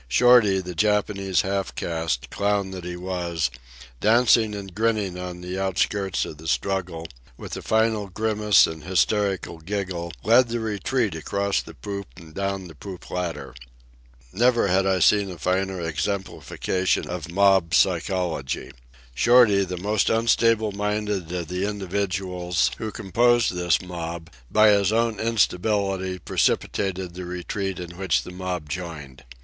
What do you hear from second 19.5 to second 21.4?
the most unstable minded